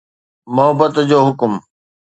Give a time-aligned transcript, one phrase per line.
[0.55, 1.53] محبت جو حڪم